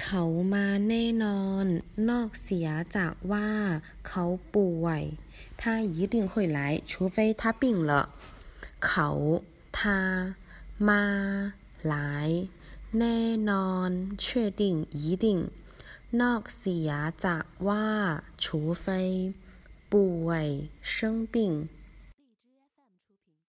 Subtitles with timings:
[0.00, 1.64] เขามาแน่นอน
[2.10, 3.50] นอกเสียจากว่า
[4.08, 5.02] เขาป่วย
[5.60, 5.62] 他
[5.96, 6.58] 一定会来
[6.90, 7.92] 除非他病了
[8.86, 9.08] เขา
[9.76, 9.78] 他
[10.88, 11.04] มา
[11.92, 11.94] 来
[12.98, 13.20] แน่
[13.50, 13.90] นอน
[14.24, 14.26] 确
[14.60, 14.62] 定
[15.04, 15.26] 一定
[16.20, 16.90] นอกเสีย
[17.24, 17.88] จากว่า
[18.42, 18.44] 除
[18.84, 18.86] 非
[19.92, 20.46] ป่วย
[20.92, 21.36] 生病